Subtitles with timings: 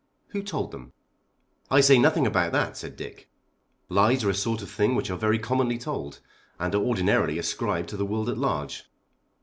[0.29, 0.93] "Who told them?"
[1.69, 3.29] "I say nothing about that," said Dick.
[3.87, 6.21] "Lies are a sort of thing which are very commonly told,
[6.59, 8.89] and are ordinarily ascribed to the world at large.